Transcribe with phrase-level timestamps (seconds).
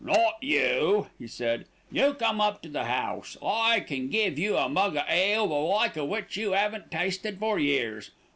[0.03, 3.37] "Not you," he said, "you come up to the house.
[3.39, 7.37] I can give you a mug of ale the like of which you haven't tasted
[7.37, 8.09] for years.